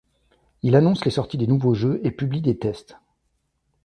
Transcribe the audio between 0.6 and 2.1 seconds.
Il annonce les sorties des nouveaux jeux et